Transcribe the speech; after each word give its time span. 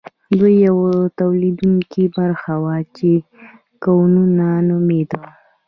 دوی 0.39 0.53
یوه 0.67 0.91
تولیدونکې 1.19 2.03
برخه 2.17 2.53
وه 2.63 2.75
چې 2.95 3.11
کولون 3.83 4.29
نومیدل. 4.69 5.23